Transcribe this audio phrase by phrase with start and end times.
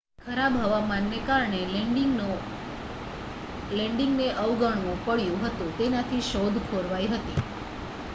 [0.21, 1.59] ખરાબ હવામાનને કારણે
[3.73, 7.45] લેન્ડિંગને અવગણવું પડ્યું હતું તેનાથી શોધ ખોરવાઈ હતી